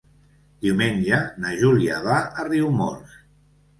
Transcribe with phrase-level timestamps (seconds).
[0.65, 3.17] Diumenge na Júlia va a Riumors.